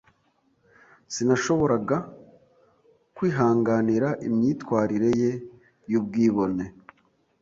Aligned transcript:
Sinashoboraga 1.13 1.97
kwihanganira 3.15 4.07
imyitwarire 4.27 5.09
ye 5.21 5.31
y'ubwibone. 5.91 6.65